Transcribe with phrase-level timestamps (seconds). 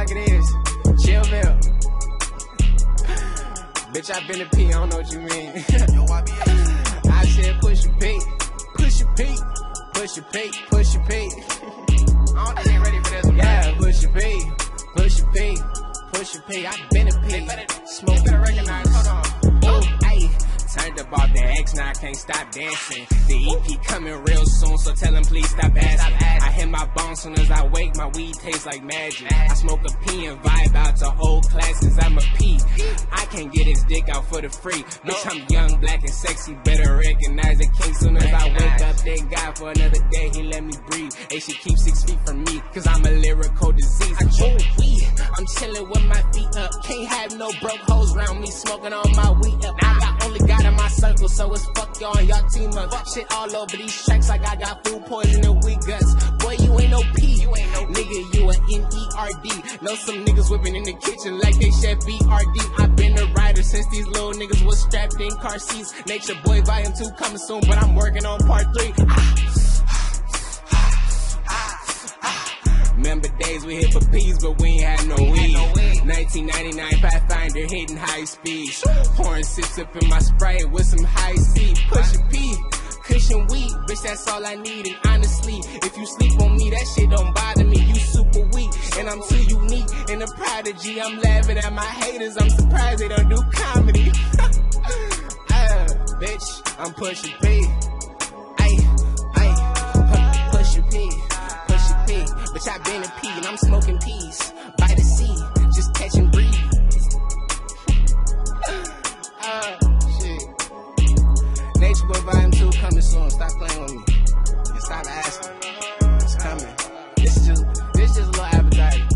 [0.00, 0.46] fuck it is.
[1.02, 1.56] Chillville.
[3.92, 5.50] Bitch, I been a P, I don't know what you mean.
[7.10, 8.20] I said push your P,
[8.76, 9.36] push your P,
[9.94, 11.14] push your P, push your P.
[11.14, 13.36] I don't think they ready for this one.
[13.36, 14.50] Yeah, push your P,
[14.94, 15.58] push your P,
[16.12, 16.66] push your P.
[16.66, 17.86] I been a P.
[17.86, 18.24] Smoke.
[18.24, 18.86] Better recognize.
[18.94, 19.24] Hold on.
[19.64, 20.30] Oh, ayy.
[20.74, 21.29] Turned up off
[21.74, 23.06] now I can't stop dancing.
[23.28, 26.16] The EP coming real soon, so tell him please stop asking.
[26.16, 29.30] I hit my bones soon as I wake, my weed tastes like magic.
[29.30, 32.58] I smoke a P and vibe out to whole classes, I'm a P.
[33.12, 34.82] I can't get his dick out for the free.
[35.04, 38.96] Bitch, I'm young, black, and sexy, better recognize the king soon as I wake up.
[38.96, 41.12] Thank God for another day, he let me breathe.
[41.28, 44.16] They should keep six feet from me, cause I'm a lyrical disease.
[44.18, 45.06] I chew weed,
[45.36, 46.70] I'm chilling with my feet up.
[46.84, 49.30] Can't have no broke hoes around me, smoking on my
[51.40, 52.92] so it's fuck y'all and y'all team up.
[53.08, 56.12] Shit all over these tracks like I got food poison and weak guts.
[56.36, 59.48] Boy, you ain't no P, you ain't no nigga, you an N-E-R-D.
[59.80, 62.60] Know some niggas whipping in the kitchen like they chef B-R-D.
[62.76, 65.94] I been a rider since these little niggas was strapped in car seats.
[66.06, 68.66] Nature Boy Volume 2 coming soon, but I'm working on part
[73.10, 75.56] Remember days we hit for peas, but we ain't had no weed.
[76.06, 78.70] 1999 Pathfinder hitting high speed.
[79.16, 81.74] Pouring sips up in my Sprite with some Hi-C.
[81.88, 82.54] Pushing P.
[83.02, 84.86] Cushion weed, bitch, that's all I need.
[84.86, 87.78] And honestly, if you sleep on me, that shit don't bother me.
[87.78, 89.90] You super weak, and I'm too unique.
[90.08, 92.36] And a prodigy, I'm laughing at my haters.
[92.36, 94.08] I'm surprised they don't do comedy.
[95.50, 95.86] uh,
[96.22, 97.66] bitch, I'm pushing P.
[103.22, 105.36] P, and I'm smoking peas by the sea,
[105.74, 106.50] just catching breeze.
[106.50, 106.78] breathe.
[109.42, 109.78] ah,
[110.20, 110.42] shit.
[111.80, 113.30] Nature Boy Volume 2 coming soon.
[113.30, 114.02] Stop playing with me.
[114.72, 115.56] And stop asking.
[116.16, 116.74] It's coming.
[117.16, 119.08] This is just, this is just a little appetizer.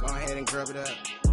[0.00, 1.23] Go ahead and grub it up.